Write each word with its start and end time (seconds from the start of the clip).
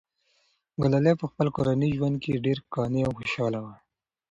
ګلالۍ 0.81 1.13
په 1.19 1.25
خپل 1.31 1.47
کورني 1.55 1.89
ژوند 1.97 2.15
کې 2.23 2.41
ډېره 2.45 2.61
قانع 2.73 3.03
او 3.07 3.11
خوشحاله 3.17 3.59
وه. 3.63 3.73